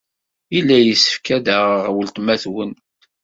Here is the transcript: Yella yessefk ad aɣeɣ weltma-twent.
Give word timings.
Yella 0.53 0.77
yessefk 0.79 1.25
ad 1.35 1.47
aɣeɣ 1.55 1.85
weltma-twent. 1.95 2.81